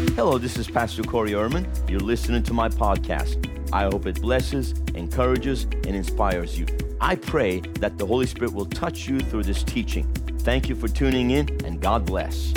[0.00, 1.68] Hello, this is Pastor Corey Erman.
[1.86, 3.46] You're listening to my podcast.
[3.70, 6.64] I hope it blesses, encourages, and inspires you.
[7.02, 10.10] I pray that the Holy Spirit will touch you through this teaching.
[10.38, 12.52] Thank you for tuning in, and God bless.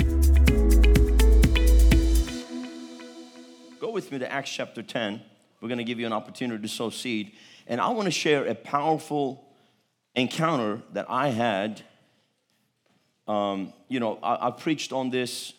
[3.78, 5.20] Go with me to Acts chapter 10.
[5.60, 7.32] We're going to give you an opportunity to sow seed.
[7.66, 9.46] And I want to share a powerful
[10.14, 11.82] encounter that I had.
[13.28, 15.52] Um, you know, I, have preached on this,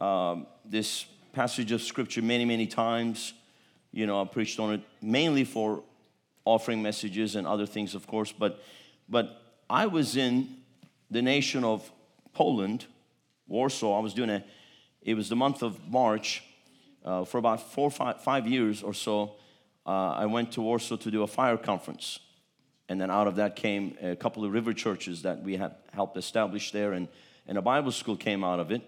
[0.00, 1.04] um, this
[1.38, 3.32] passage of scripture many, many times.
[3.92, 5.84] You know, I preached on it mainly for
[6.44, 8.32] offering messages and other things, of course.
[8.32, 8.60] But,
[9.08, 10.56] but I was in
[11.12, 11.88] the nation of
[12.34, 12.86] Poland,
[13.46, 13.96] Warsaw.
[13.96, 14.44] I was doing a,
[15.00, 16.42] it was the month of March.
[17.04, 19.36] Uh, for about four, five, five years or so,
[19.86, 19.90] uh,
[20.24, 22.18] I went to Warsaw to do a fire conference.
[22.88, 26.16] And then out of that came a couple of river churches that we had helped
[26.16, 27.06] establish there, and,
[27.46, 28.82] and a Bible school came out of it.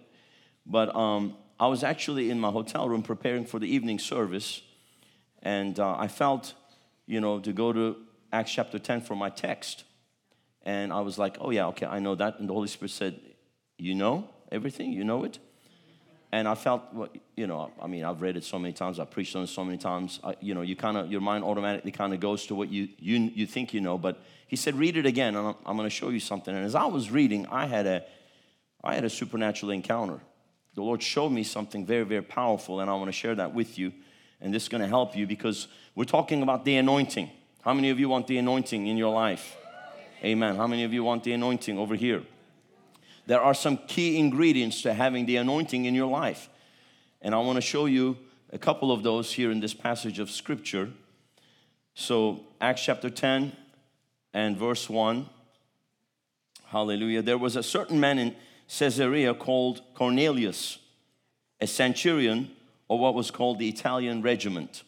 [0.66, 4.62] But um, I was actually in my hotel room preparing for the evening service,
[5.42, 6.54] and uh, I felt,
[7.06, 7.96] you know, to go to
[8.32, 9.84] Acts chapter 10 for my text.
[10.62, 12.38] And I was like, oh, yeah, okay, I know that.
[12.38, 13.20] And the Holy Spirit said,
[13.76, 14.92] You know everything?
[14.94, 15.38] You know it?
[16.32, 19.10] And I felt, well, you know, I mean, I've read it so many times, I've
[19.10, 20.18] preached on it so many times.
[20.24, 22.88] I, you know, you kind of, your mind automatically kind of goes to what you,
[22.98, 23.98] you, you think you know.
[23.98, 26.54] But he said, read it again, and I'm, I'm going to show you something.
[26.54, 28.04] And as I was reading, I had a,
[28.82, 30.20] I had a supernatural encounter
[30.80, 33.78] the Lord showed me something very, very powerful, and I want to share that with
[33.78, 33.92] you.
[34.40, 37.30] And this is going to help you because we're talking about the anointing.
[37.60, 39.58] How many of you want the anointing in your life?
[40.24, 40.56] Amen.
[40.56, 42.22] How many of you want the anointing over here?
[43.26, 46.48] There are some key ingredients to having the anointing in your life.
[47.20, 48.16] And I want to show you
[48.50, 50.88] a couple of those here in this passage of scripture.
[51.92, 53.52] So, Acts chapter 10
[54.32, 55.28] and verse 1.
[56.68, 57.20] Hallelujah.
[57.20, 58.34] There was a certain man in
[58.78, 60.78] Caesarea called Cornelius,
[61.60, 62.50] a centurion,
[62.88, 64.84] or what was called the Italian regiment.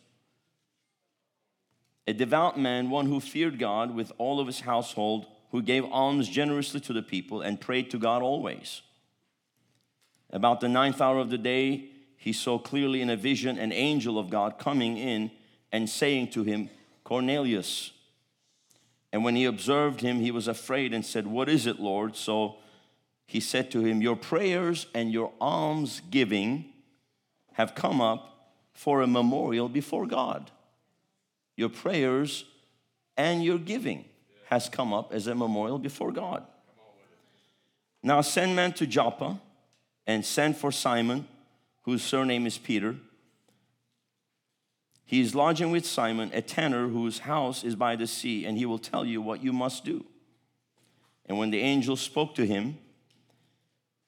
[2.06, 6.28] A devout man, one who feared God with all of his household, who gave alms
[6.28, 8.82] generously to the people and prayed to God always.
[10.30, 14.18] About the ninth hour of the day, he saw clearly in a vision an angel
[14.18, 15.30] of God coming in
[15.72, 16.70] and saying to him,
[17.04, 17.90] Cornelius.
[19.12, 22.16] And when he observed him, he was afraid and said, What is it, Lord?
[22.16, 22.56] So
[23.32, 26.66] he said to him, Your prayers and your alms giving
[27.54, 30.50] have come up for a memorial before God.
[31.56, 32.44] Your prayers
[33.16, 34.04] and your giving
[34.50, 36.44] has come up as a memorial before God.
[38.02, 39.40] Now send men to Joppa
[40.06, 41.26] and send for Simon,
[41.84, 42.96] whose surname is Peter.
[45.06, 48.66] He is lodging with Simon, a tanner whose house is by the sea, and he
[48.66, 50.04] will tell you what you must do.
[51.24, 52.76] And when the angel spoke to him,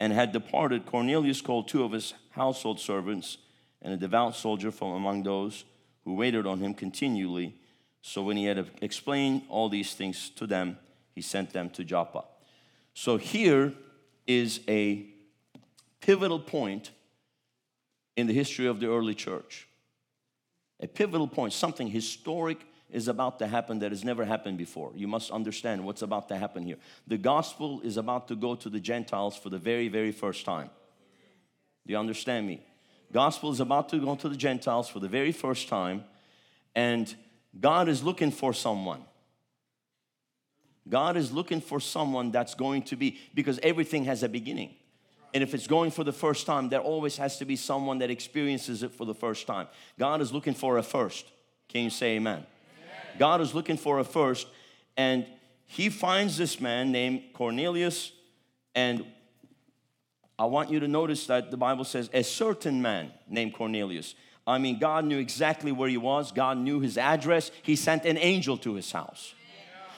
[0.00, 3.38] and had departed, Cornelius called two of his household servants
[3.81, 5.65] and a devout soldier from among those
[6.05, 7.55] who waited on him continually.
[8.03, 10.78] So when he had explained all these things to them,
[11.15, 12.25] he sent them to Joppa.
[12.93, 13.72] So here
[14.27, 15.06] is a
[16.00, 16.91] pivotal point
[18.16, 19.69] in the history of the early church.
[20.81, 22.59] A pivotal point, something historic
[22.94, 24.93] is about to happen that has never happened before.
[24.94, 26.77] You must understand what's about to happen here.
[27.09, 30.71] The gospel is about to go to the Gentiles for the very, very first time.
[31.87, 32.62] Do you understand me?
[33.12, 36.04] Gospel is about to go to the Gentiles for the very first time,
[36.75, 37.15] and
[37.60, 39.03] God is looking for someone.
[40.88, 44.75] God is looking for someone that's going to be, because everything has a beginning.
[45.33, 48.10] And if it's going for the first time, there always has to be someone that
[48.10, 49.66] experiences it for the first time.
[49.99, 51.27] God is looking for a first.
[51.69, 52.47] Can you say amen?
[53.19, 54.47] God is looking for a first,
[54.97, 55.26] and
[55.66, 58.12] he finds this man named Cornelius,
[58.75, 59.04] and
[60.38, 64.14] I want you to notice that the Bible says a certain man named Cornelius.
[64.47, 67.50] I mean, God knew exactly where he was, God knew his address.
[67.62, 69.34] He sent an angel to his house.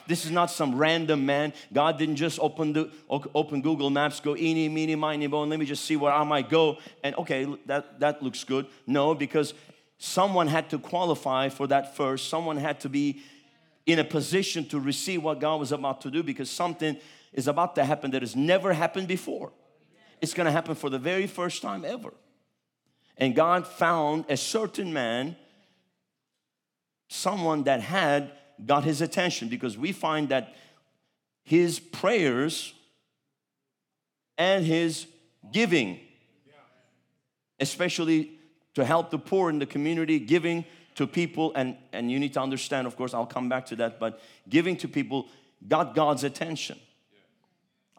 [0.06, 1.52] This is not some random man.
[1.72, 5.66] God didn't just open the open Google Maps, go eeny, meeny, miny, and let me
[5.66, 6.78] just see where I might go.
[7.02, 8.66] And okay, that, that looks good.
[8.86, 9.52] No, because
[9.98, 12.28] someone had to qualify for that first.
[12.28, 13.22] Someone had to be
[13.86, 16.98] in a position to receive what God was about to do because something
[17.32, 19.52] is about to happen that has never happened before.
[20.20, 22.12] It's going to happen for the very first time ever.
[23.16, 25.36] And God found a certain man,
[27.08, 28.32] someone that had
[28.64, 30.54] got his attention because we find that
[31.44, 32.72] his prayers
[34.36, 35.06] and his
[35.52, 36.00] giving,
[37.60, 38.35] especially
[38.76, 40.62] to help the poor in the community, giving
[40.96, 43.98] to people, and, and you need to understand, of course, I'll come back to that,
[43.98, 44.20] but
[44.50, 45.28] giving to people
[45.66, 46.78] got God's attention.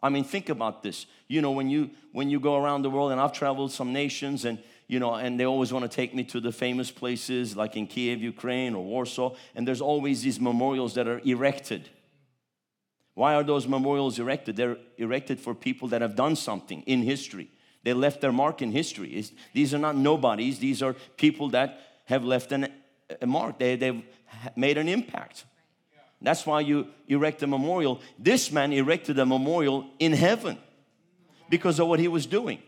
[0.00, 1.06] I mean, think about this.
[1.26, 4.44] You know, when you when you go around the world, and I've traveled some nations,
[4.44, 7.76] and you know, and they always want to take me to the famous places like
[7.76, 11.88] in Kiev, Ukraine, or Warsaw, and there's always these memorials that are erected.
[13.14, 14.54] Why are those memorials erected?
[14.54, 17.50] They're erected for people that have done something in history.
[17.88, 19.14] They left their mark in history.
[19.14, 22.70] It's, these are not nobodies, these are people that have left an,
[23.22, 24.02] a mark, they, they've
[24.54, 25.46] made an impact.
[26.20, 28.02] That's why you erect a memorial.
[28.18, 30.58] This man erected a memorial in heaven
[31.48, 32.58] because of what he was doing.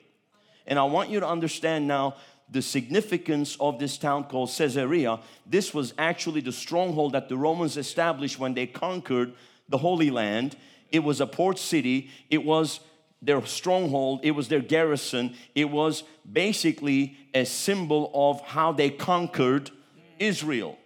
[0.66, 2.16] And I want you to understand now
[2.48, 5.20] the significance of this town called Caesarea.
[5.44, 9.34] This was actually the stronghold that the Romans established when they conquered
[9.68, 10.56] the Holy Land.
[10.90, 12.80] It was a port city, it was
[13.22, 19.70] their stronghold, it was their garrison, it was basically a symbol of how they conquered
[20.18, 20.78] Israel.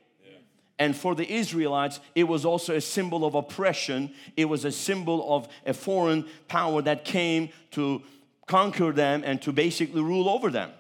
[0.79, 4.13] And for the Israelites, it was also a symbol of oppression.
[4.37, 8.03] It was a symbol of a foreign power that came to
[8.47, 10.73] conquer them and to basically rule over them.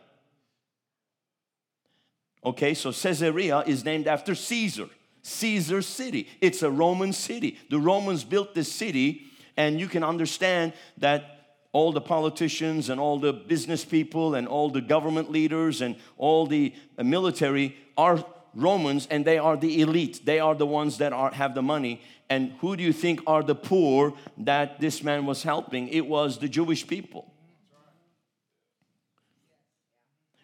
[2.44, 4.88] Okay, so Caesarea is named after Caesar,
[5.22, 6.28] Caesar city.
[6.40, 7.56] It's a Roman city.
[7.70, 9.22] The Romans built this city,
[9.56, 11.33] and you can understand that
[11.74, 16.46] all the politicians and all the business people and all the government leaders and all
[16.46, 18.24] the uh, military are
[18.54, 20.24] Romans and they are the elite.
[20.24, 22.00] They are the ones that are, have the money.
[22.30, 25.88] And who do you think are the poor that this man was helping?
[25.88, 27.28] It was the Jewish people.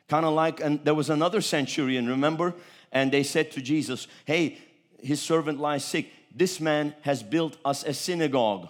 [0.09, 2.55] Kind of like, and there was another centurion, remember?
[2.91, 4.59] And they said to Jesus, Hey,
[4.99, 6.09] his servant lies sick.
[6.35, 8.69] This man has built us a synagogue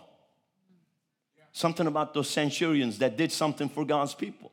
[1.52, 4.52] something about those centurions that did something for God's people.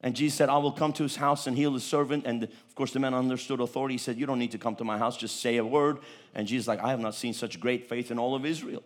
[0.00, 2.26] And Jesus said, I will come to his house and heal his servant.
[2.26, 3.94] And of course, the man understood authority.
[3.94, 5.98] He said, You don't need to come to my house, just say a word.
[6.34, 8.82] And Jesus, like, I have not seen such great faith in all of Israel.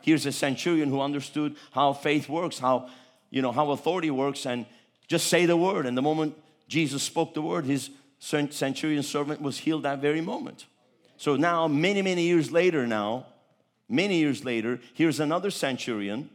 [0.00, 2.88] Here's a centurion who understood how faith works, how
[3.30, 4.64] you know how authority works, and
[5.06, 5.86] just say the word.
[5.86, 6.34] And the moment
[6.66, 10.66] Jesus spoke the word, his centurion servant was healed that very moment.
[11.18, 13.26] So now, many, many years later, now,
[13.88, 16.28] Many years later, here's another centurion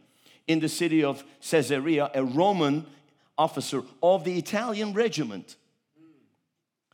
[0.47, 2.85] in the city of Caesarea, a Roman
[3.37, 5.55] officer of the Italian regiment.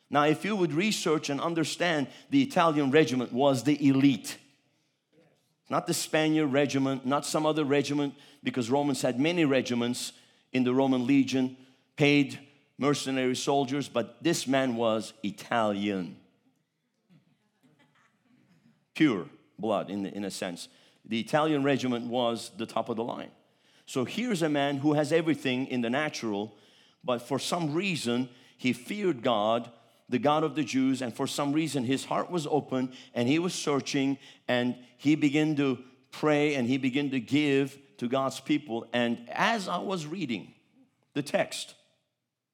[0.10, 4.38] Now, if you would research and understand, the Italian regiment was the elite.
[5.70, 10.14] Not the Spaniard regiment, not some other regiment, because Romans had many regiments
[10.52, 11.56] in the Roman legion,
[11.96, 12.40] paid
[12.78, 16.18] mercenary soldiers, but this man was Italian.
[18.96, 19.28] Pure
[19.60, 20.68] blood in, in a sense.
[21.06, 23.32] The Italian regiment was the top of the line.
[23.86, 26.54] So here's a man who has everything in the natural,
[27.04, 29.72] but for some reason he feared God,
[30.10, 33.40] the God of the Jews, and for some reason his heart was open and he
[33.40, 34.18] was searching
[34.48, 35.80] and he began to
[36.12, 38.88] pray and he began to give to God's people.
[38.94, 40.54] And as I was reading
[41.14, 41.76] the text,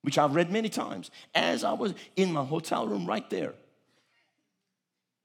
[0.01, 3.53] which I've read many times, as I was in my hotel room right there,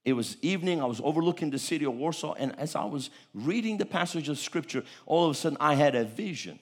[0.03, 3.77] it was evening, I was overlooking the city of Warsaw, and as I was reading
[3.77, 6.59] the passage of scripture, all of a sudden I had a vision.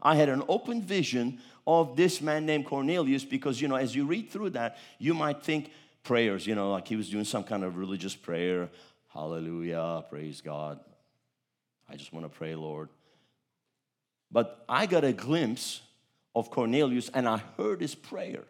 [0.00, 4.04] I had an open vision of this man named Cornelius because, you know, as you
[4.04, 5.70] read through that, you might think
[6.04, 8.68] prayers, you know, like he was doing some kind of religious prayer.
[9.08, 10.78] Hallelujah, praise God.
[11.88, 12.88] I just want to pray, Lord.
[14.30, 15.80] But I got a glimpse
[16.34, 18.44] of Cornelius and I heard his prayer.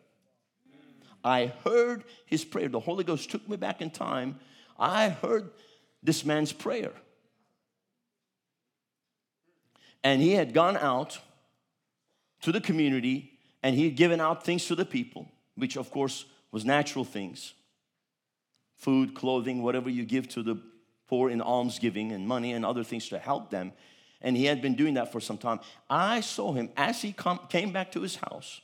[1.24, 2.68] I heard his prayer.
[2.68, 4.38] The Holy Ghost took me back in time.
[4.78, 5.50] I heard
[6.02, 6.92] this man's prayer.
[10.02, 11.18] And he had gone out
[12.42, 16.26] to the community and he had given out things to the people, which of course
[16.52, 17.54] was natural things
[18.76, 20.60] food, clothing, whatever you give to the
[21.08, 23.72] poor in almsgiving and money and other things to help them.
[24.20, 25.60] And he had been doing that for some time.
[25.88, 28.60] I saw him as he come, came back to his house.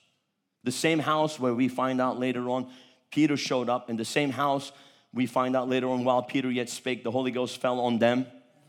[0.65, 2.69] The same house where we find out later on
[3.11, 4.73] Peter showed up, in the same house
[5.13, 8.27] we find out later on while Peter yet spake, the Holy Ghost fell on them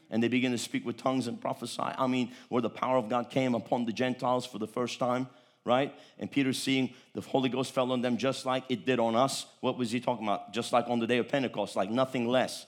[0.09, 1.81] and they began to speak with tongues and prophesy.
[1.81, 5.27] I mean, where the power of God came upon the Gentiles for the first time,
[5.63, 5.93] right?
[6.19, 9.45] And Peter seeing the Holy Ghost fell on them just like it did on us.
[9.61, 10.53] What was he talking about?
[10.53, 12.65] Just like on the day of Pentecost, like nothing less.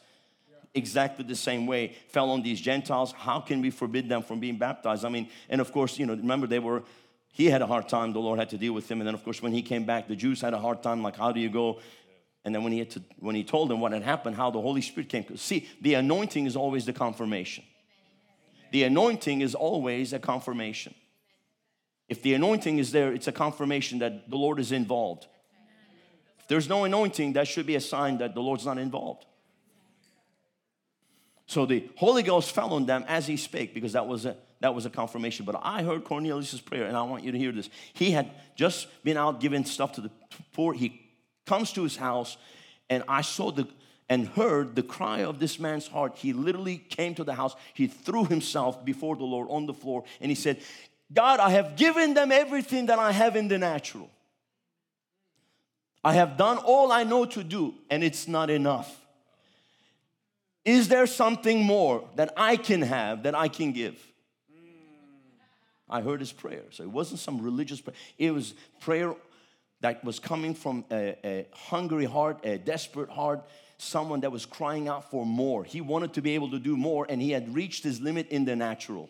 [0.76, 3.12] Exactly the same way fell on these Gentiles.
[3.12, 5.06] How can we forbid them from being baptized?
[5.06, 6.84] I mean, and of course, you know, remember they were
[7.34, 8.14] he had a hard time.
[8.14, 9.02] The Lord had to deal with him.
[9.02, 11.02] And then, of course, when he came back, the Jews had a hard time.
[11.02, 11.80] Like, how do you go?
[12.46, 14.62] And then when he, had to, when he told them what had happened, how the
[14.62, 15.26] Holy Spirit came.
[15.36, 17.64] See, the anointing is always the confirmation.
[18.72, 20.94] The anointing is always a confirmation.
[22.08, 25.26] If the anointing is there, it's a confirmation that the Lord is involved.
[26.40, 29.26] If there's no anointing, that should be a sign that the Lord's not involved.
[31.48, 34.74] So the Holy Ghost fell on them as he spake, because that was a that
[34.74, 35.46] was a confirmation.
[35.46, 37.70] But I heard Cornelius' prayer, and I want you to hear this.
[37.92, 40.10] He had just been out giving stuff to the
[40.54, 40.74] poor.
[40.74, 41.02] He
[41.46, 42.38] comes to his house,
[42.90, 43.68] and I saw the
[44.08, 46.18] and heard the cry of this man's heart.
[46.18, 47.56] He literally came to the house.
[47.74, 50.62] He threw himself before the Lord on the floor, and he said,
[51.12, 54.10] God, I have given them everything that I have in the natural.
[56.06, 58.98] I have done all I know to do, and it's not enough.
[60.64, 64.13] Is there something more that I can have, that I can give?
[65.94, 66.64] I heard his prayer.
[66.72, 69.16] So it wasn't some religious prayer, it was prayer
[69.82, 73.46] that was coming from a, a hungry heart, a desperate heart,
[73.78, 75.64] someone that was crying out for more.
[75.64, 78.44] He wanted to be able to do more, and he had reached his limit in
[78.44, 79.10] the natural.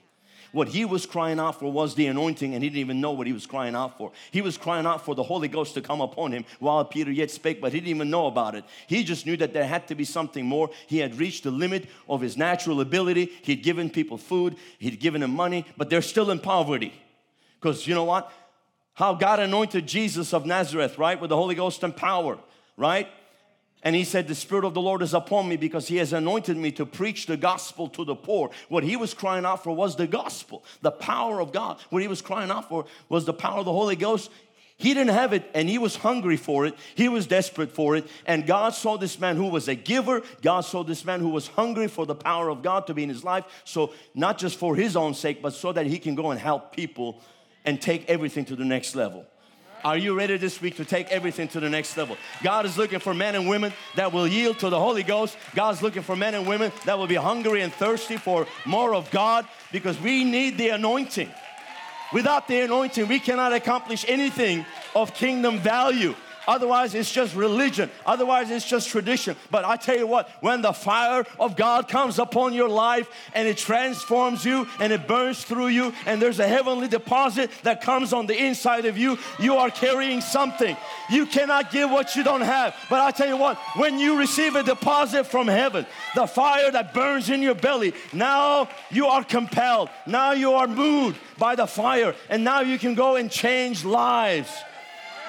[0.54, 3.26] What he was crying out for was the anointing, and he didn't even know what
[3.26, 4.12] he was crying out for.
[4.30, 7.32] He was crying out for the Holy Ghost to come upon him while Peter yet
[7.32, 8.64] spake, but he didn't even know about it.
[8.86, 10.70] He just knew that there had to be something more.
[10.86, 13.32] He had reached the limit of his natural ability.
[13.42, 16.94] He'd given people food, he'd given them money, but they're still in poverty.
[17.60, 18.32] Because you know what?
[18.94, 21.20] How God anointed Jesus of Nazareth, right?
[21.20, 22.38] With the Holy Ghost and power,
[22.78, 23.08] right?
[23.84, 26.58] And he said, The Spirit of the Lord is upon me because he has anointed
[26.58, 28.50] me to preach the gospel to the poor.
[28.70, 31.80] What he was crying out for was the gospel, the power of God.
[31.90, 34.32] What he was crying out for was the power of the Holy Ghost.
[34.78, 36.76] He didn't have it and he was hungry for it.
[36.96, 38.08] He was desperate for it.
[38.26, 40.24] And God saw this man who was a giver.
[40.42, 43.10] God saw this man who was hungry for the power of God to be in
[43.10, 43.46] his life.
[43.66, 46.76] So, not just for his own sake, but so that he can go and help
[46.76, 47.22] people
[47.64, 49.26] and take everything to the next level.
[49.84, 52.16] Are you ready this week to take everything to the next level?
[52.42, 55.38] God is looking for men and women that will yield to the Holy Ghost.
[55.56, 59.12] God's looking for men and women that will be hungry and thirsty for more of
[59.12, 61.30] God because we need the anointing.
[62.14, 66.16] Without the anointing, we cannot accomplish anything of kingdom value.
[66.48, 67.90] Otherwise, it's just religion.
[68.06, 69.36] Otherwise, it's just tradition.
[69.52, 73.48] But I tell you what, when the fire of God comes upon your life and
[73.48, 78.14] it transforms you and it burns through you, and there's a heavenly deposit that comes
[78.14, 80.76] on the inside of you, you are carrying something.
[81.10, 82.76] You cannot give what you don't have.
[82.90, 85.86] But I tell you what, when you receive a deposit from heaven,
[86.16, 89.90] the fire that burns in your belly, now you are compelled.
[90.06, 94.50] Now you are moved by the fire, and now you can go and change lives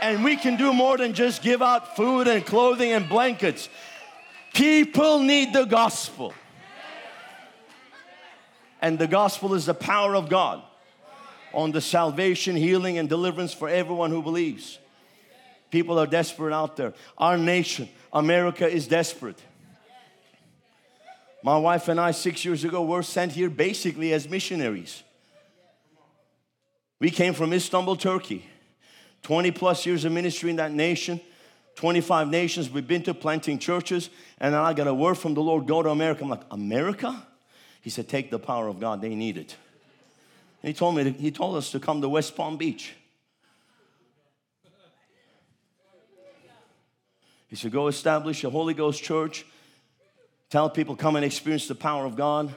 [0.02, 3.68] and we can do more than just give out food and clothing and blankets.
[4.52, 6.32] People need the gospel.
[8.80, 10.62] And the gospel is the power of God
[11.52, 14.78] on the salvation, healing, and deliverance for everyone who believes.
[15.70, 16.92] People are desperate out there.
[17.16, 19.40] Our nation, America, is desperate.
[21.42, 25.02] My wife and I, six years ago, were sent here basically as missionaries.
[27.00, 28.46] We came from Istanbul, Turkey.
[29.24, 31.20] 20 plus years of ministry in that nation,
[31.76, 34.10] 25 nations we've been to planting churches.
[34.38, 36.22] And then I got a word from the Lord go to America.
[36.22, 37.26] I'm like, America?
[37.80, 39.56] He said, take the power of God, they need it.
[40.62, 42.94] And he told me, to, he told us to come to West Palm Beach.
[47.48, 49.46] He said, go establish a Holy Ghost church.
[50.50, 52.54] Tell people, come and experience the power of God.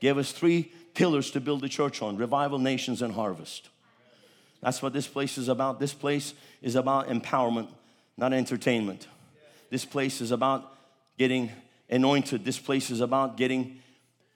[0.00, 3.68] Gave us three pillars to build the church on revival, nations, and harvest.
[4.60, 5.78] That's what this place is about.
[5.78, 7.68] This place is about empowerment,
[8.16, 9.06] not entertainment.
[9.70, 10.72] This place is about
[11.18, 11.50] getting
[11.90, 12.44] anointed.
[12.44, 13.80] This place is about getting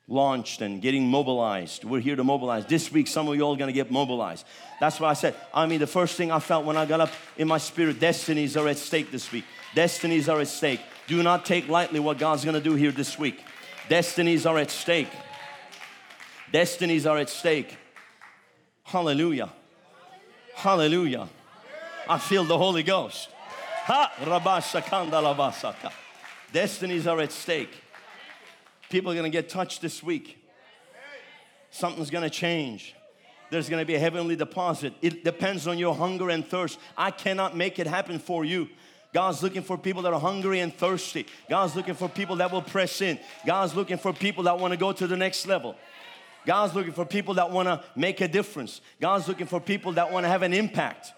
[0.09, 1.85] launched and getting mobilized.
[1.85, 2.67] We're here to mobilize.
[2.67, 4.47] This week, some of you all are gonna get mobilized.
[4.81, 7.11] That's why I said, I mean, the first thing I felt when I got up
[7.37, 9.45] in my spirit, destinies are at stake this week.
[9.75, 10.81] Destinies are at stake.
[11.07, 13.43] Do not take lightly what God's gonna do here this week.
[13.89, 15.09] Destinies are at stake.
[16.53, 17.77] Destinies are at stake.
[18.85, 19.51] Hallelujah.
[20.55, 21.29] Hallelujah.
[22.09, 23.29] I feel the Holy Ghost.
[23.85, 24.13] Ha,
[26.53, 27.71] Destinies are at stake.
[28.91, 30.39] People are going to get touched this week.
[31.71, 32.95] Something's going to change.
[33.51, 34.95] There's going to be a heavenly deposit.
[35.03, 36.79] It depends on your hunger and thirst.
[36.97, 38.69] I cannot make it happen for you.
[39.13, 41.27] God's looking for people that are hungry and thirsty.
[41.49, 43.19] God's looking for people that will press in.
[43.47, 45.77] God's looking for people that want to go to the next level.
[46.45, 48.81] God's looking for people that want to make a difference.
[49.01, 51.13] God's looking for people that want to have an impact.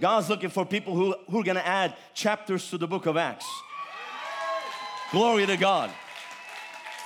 [0.00, 3.16] God's looking for people who, who are going to add chapters to the book of
[3.16, 3.46] Acts.
[5.10, 5.90] Glory to God.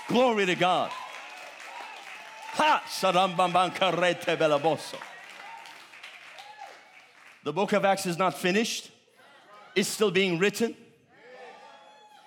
[0.08, 0.90] Glory to God.
[7.44, 8.90] The book of Acts is not finished,
[9.74, 10.76] it's still being written.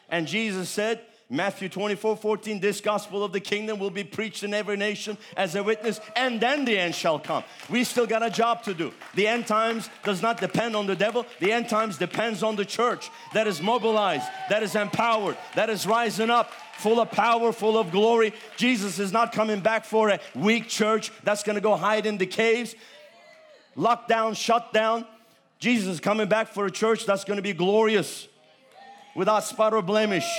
[0.10, 4.53] And Jesus said, Matthew 24, 14, this gospel of the kingdom will be preached in
[4.53, 7.44] every nation as a witness, and then the end shall come.
[7.67, 8.94] We still got a job to do.
[9.15, 12.65] The end times does not depend on the devil, the end times depends on the
[12.65, 17.79] church that is mobilized, that is empowered, that is rising up, full of power, full
[17.79, 18.32] of glory.
[18.55, 22.27] Jesus is not coming back for a weak church that's gonna go hide in the
[22.27, 22.75] caves,
[23.75, 25.08] locked down, shut down.
[25.58, 28.27] Jesus is coming back for a church that's gonna be glorious
[29.15, 30.29] without spot or blemish.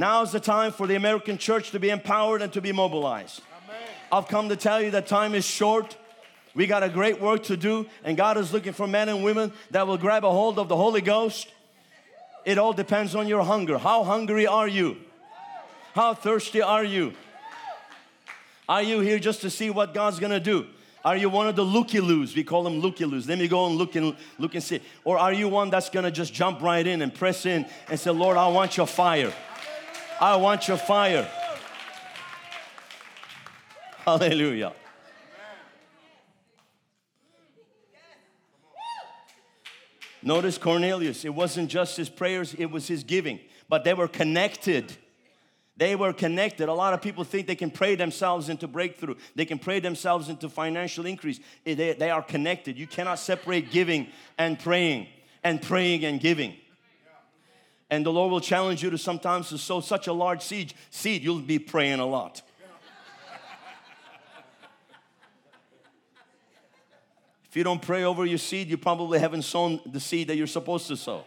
[0.00, 3.42] Now is the time for the American church to be empowered and to be mobilized.
[3.66, 3.82] Amen.
[4.10, 5.94] I've come to tell you that time is short.
[6.54, 9.52] We got a great work to do, and God is looking for men and women
[9.72, 11.52] that will grab a hold of the Holy Ghost.
[12.46, 13.76] It all depends on your hunger.
[13.76, 14.96] How hungry are you?
[15.92, 17.12] How thirsty are you?
[18.70, 20.66] Are you here just to see what God's gonna do?
[21.04, 22.34] Are you one of the looky-loos?
[22.34, 23.28] We call them looky-loos.
[23.28, 24.80] Let me go and look and look and see.
[25.04, 28.10] Or are you one that's gonna just jump right in and press in and say,
[28.10, 29.34] Lord, I want your fire.
[30.20, 31.26] I want your fire.
[34.04, 34.74] Hallelujah.
[40.22, 44.94] Notice Cornelius, it wasn't just his prayers, it was his giving, but they were connected.
[45.78, 46.68] They were connected.
[46.68, 50.28] A lot of people think they can pray themselves into breakthrough, they can pray themselves
[50.28, 51.40] into financial increase.
[51.64, 52.76] Eh, they, they are connected.
[52.76, 55.06] You cannot separate giving and praying,
[55.42, 56.56] and praying and giving.
[57.90, 61.24] And the Lord will challenge you to sometimes to sow such a large seed, seed
[61.24, 62.40] you'll be praying a lot.
[67.48, 70.46] if you don't pray over your seed, you probably haven't sown the seed that you're
[70.46, 71.24] supposed to sow.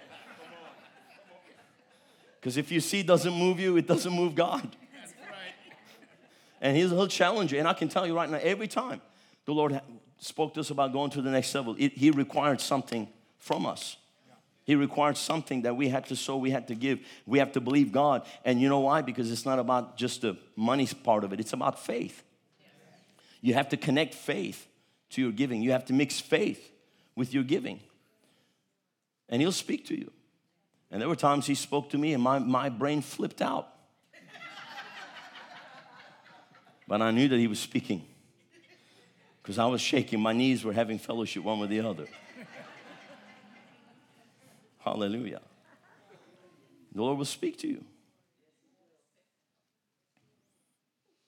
[2.39, 4.75] Because if your seed doesn't move you, it doesn't move God.
[6.61, 7.59] And he'll challenge you.
[7.59, 9.01] And I can tell you right now, every time
[9.43, 9.81] the Lord
[10.17, 13.97] spoke to us about going to the next level, it, he required something from us.
[14.65, 16.99] He required something that we had to sow, we had to give.
[17.25, 18.25] We have to believe God.
[18.45, 19.01] And you know why?
[19.01, 22.23] Because it's not about just the money part of it, it's about faith.
[23.41, 24.67] You have to connect faith
[25.11, 26.71] to your giving, you have to mix faith
[27.15, 27.79] with your giving.
[29.29, 30.11] And He'll speak to you.
[30.89, 33.67] And there were times He spoke to me and my, my brain flipped out.
[36.87, 38.05] but I knew that He was speaking
[39.41, 40.21] because I was shaking.
[40.21, 42.07] My knees were having fellowship one with the other.
[44.83, 45.41] Hallelujah.
[46.93, 47.83] The Lord will speak to you.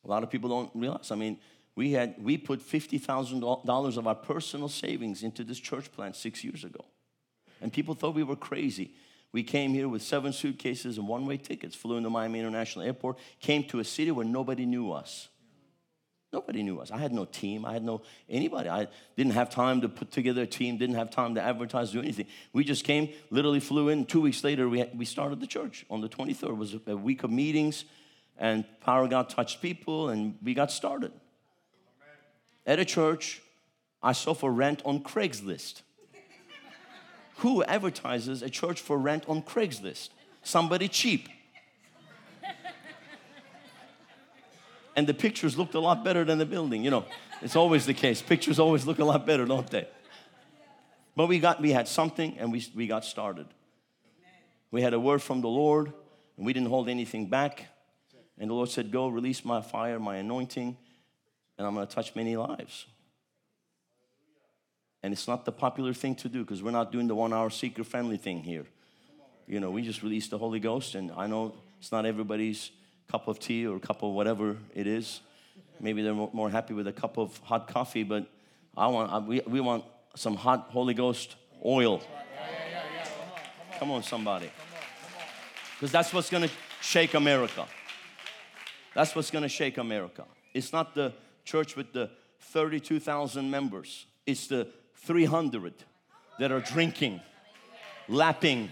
[0.04, 1.10] A lot of people don't realize.
[1.10, 1.40] I mean,
[1.76, 6.16] we had we put fifty thousand dollars of our personal savings into this church plant
[6.16, 6.86] six years ago,
[7.62, 8.92] and people thought we were crazy.
[9.32, 13.66] We came here with seven suitcases and one-way tickets, flew into Miami International Airport, came
[13.66, 15.28] to a city where nobody knew us.
[16.36, 16.92] Nobody knew us.
[16.92, 17.64] I had no team.
[17.64, 18.68] I had no anybody.
[18.68, 22.02] I didn't have time to put together a team, didn't have time to advertise, do
[22.02, 22.26] anything.
[22.52, 24.04] We just came, literally flew in.
[24.04, 26.50] Two weeks later, we, had, we started the church on the 23rd.
[26.50, 27.86] It was a week of meetings,
[28.38, 31.14] and power of God touched people, and we got started.
[32.66, 33.42] At a church,
[34.04, 35.84] I saw for rent on Craigslist.
[37.38, 40.10] Who advertises a church for rent on Craigslist?
[40.44, 41.30] Somebody cheap.
[44.96, 46.84] And the pictures looked a lot better than the building.
[46.84, 47.06] You know,
[47.42, 48.22] it's always the case.
[48.22, 49.88] Pictures always look a lot better, don't they?
[51.16, 53.48] But we got we had something and we, we got started.
[54.72, 55.94] We had a word from the Lord
[56.38, 57.68] and we didn't hold anything back.
[58.38, 60.76] And the Lord said, Go release my fire, my anointing,
[61.58, 62.86] and I'm gonna touch many lives.
[65.04, 67.50] And it's not the popular thing to do because we're not doing the one hour
[67.50, 68.66] seeker friendly thing here.
[69.48, 72.72] You know, we just released the Holy Ghost, and I know it's not everybody's
[73.10, 75.22] cup of tea or a cup of whatever it is.
[75.80, 78.28] Maybe they're more happy with a cup of hot coffee, but
[78.78, 79.84] I want, we, we want
[80.16, 82.02] some hot Holy Ghost oil.
[83.80, 84.50] Come on, somebody.
[85.76, 86.50] Because that's what's going to
[86.82, 87.66] shake America.
[88.94, 90.24] That's what's going to shake America.
[90.54, 91.14] It's not the
[91.44, 95.74] church with the 32,000 members, it's the 300
[96.40, 97.22] that are drinking,
[98.08, 98.70] lapping,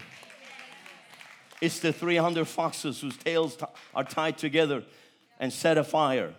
[1.60, 3.56] it's the 300 foxes whose tails
[3.94, 4.84] are tied together
[5.38, 6.34] and set afire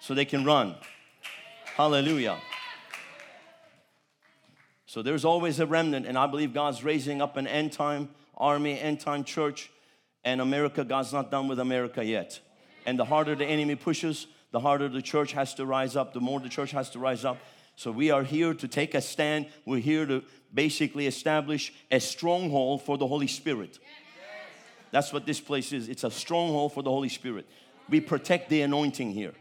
[0.00, 0.74] so they can run.
[1.76, 2.38] Hallelujah.
[4.86, 8.80] So there's always a remnant, and I believe God's raising up an end time army,
[8.80, 9.70] end time church,
[10.24, 12.40] and America, God's not done with America yet.
[12.86, 16.20] And the harder the enemy pushes, the harder the church has to rise up, the
[16.20, 17.38] more the church has to rise up.
[17.76, 19.46] So we are here to take a stand.
[19.64, 23.78] We're here to basically establish a stronghold for the Holy Spirit.
[24.90, 25.88] That's what this place is.
[25.88, 27.46] It's a stronghold for the Holy Spirit.
[27.88, 29.34] We protect the anointing here.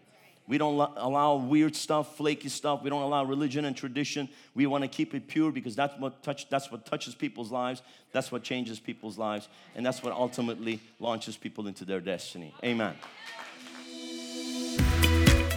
[0.47, 2.81] We don't lo- allow weird stuff, flaky stuff.
[2.83, 4.27] We don't allow religion and tradition.
[4.55, 7.83] We want to keep it pure because that's what touch, that's what touches people's lives.
[8.13, 12.51] That's what changes people's lives, and that's what ultimately launches people into their destiny.
[12.63, 12.95] Amen.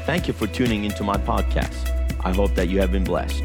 [0.04, 1.88] Thank you for tuning into my podcast.
[2.22, 3.42] I hope that you have been blessed.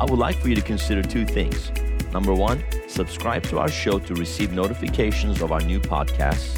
[0.00, 1.70] I would like for you to consider two things.
[2.12, 2.64] Number one,
[2.98, 6.50] subscribe to our show to receive notifications of our new podcasts.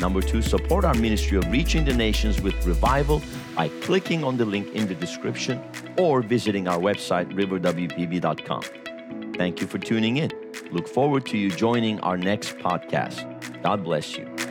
[0.00, 3.20] Number two, support our ministry of reaching the nations with revival
[3.54, 5.62] by clicking on the link in the description
[5.98, 8.62] or visiting our website, riverwpb.com.
[9.34, 10.30] Thank you for tuning in.
[10.72, 13.26] Look forward to you joining our next podcast.
[13.62, 14.47] God bless you.